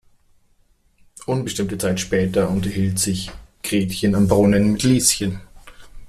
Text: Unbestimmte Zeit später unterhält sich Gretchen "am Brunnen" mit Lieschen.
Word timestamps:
Unbestimmte 1.27 1.77
Zeit 1.77 1.99
später 1.99 2.49
unterhält 2.49 2.97
sich 2.97 3.29
Gretchen 3.61 4.15
"am 4.15 4.27
Brunnen" 4.27 4.71
mit 4.71 4.81
Lieschen. 4.81 5.41